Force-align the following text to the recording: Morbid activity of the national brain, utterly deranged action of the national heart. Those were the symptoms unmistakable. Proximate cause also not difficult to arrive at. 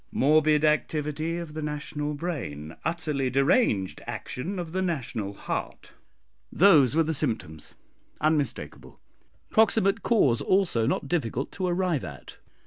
Morbid 0.11 0.65
activity 0.65 1.37
of 1.37 1.53
the 1.53 1.61
national 1.61 2.15
brain, 2.15 2.75
utterly 2.83 3.29
deranged 3.29 4.01
action 4.07 4.57
of 4.57 4.71
the 4.71 4.81
national 4.81 5.31
heart. 5.31 5.91
Those 6.51 6.95
were 6.95 7.03
the 7.03 7.13
symptoms 7.13 7.75
unmistakable. 8.19 8.99
Proximate 9.51 10.01
cause 10.01 10.41
also 10.41 10.87
not 10.87 11.07
difficult 11.07 11.51
to 11.51 11.67
arrive 11.67 12.03
at. 12.03 12.39